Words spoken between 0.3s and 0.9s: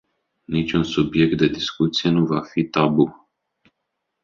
Niciun